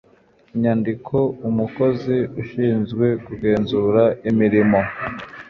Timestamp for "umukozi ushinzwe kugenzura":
1.49-4.03